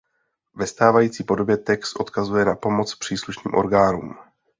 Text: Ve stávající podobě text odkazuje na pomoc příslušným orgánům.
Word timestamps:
Ve 0.55 0.67
stávající 0.67 1.23
podobě 1.23 1.57
text 1.57 1.95
odkazuje 1.99 2.45
na 2.45 2.55
pomoc 2.55 2.95
příslušným 2.95 3.53
orgánům. 3.55 4.13